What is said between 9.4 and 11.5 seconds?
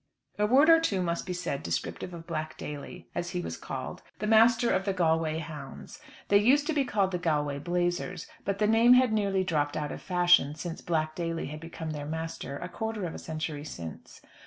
dropped out of fashion since Black Daly